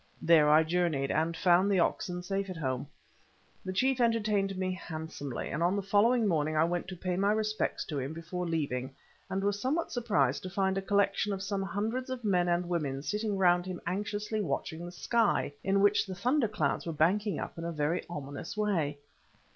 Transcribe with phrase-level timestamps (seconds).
[0.19, 2.87] There I journeyed, and found the oxen safe at home.
[3.63, 7.31] The chief entertained me handsomely, and on the following morning I went to pay my
[7.31, 8.95] respects to him before leaving,
[9.29, 13.03] and was somewhat surprised to find a collection of some hundreds of men and women
[13.03, 17.59] sitting round him anxiously watching the sky in which the thunder clouds were banking up
[17.59, 18.97] in a very ominous way.